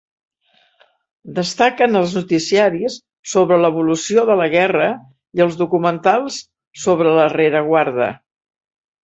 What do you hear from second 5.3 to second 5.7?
i els